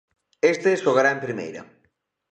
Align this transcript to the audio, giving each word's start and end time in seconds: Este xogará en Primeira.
Este 0.53 0.79
xogará 0.83 1.09
en 1.15 1.23
Primeira. 1.25 1.61